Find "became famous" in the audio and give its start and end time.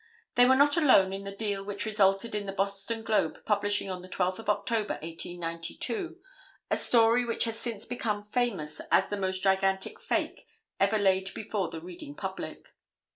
7.85-8.81